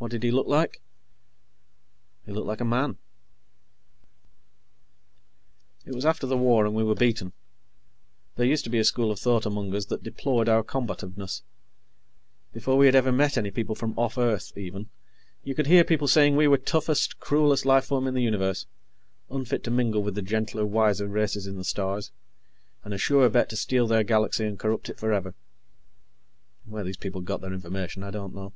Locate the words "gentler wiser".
20.22-21.08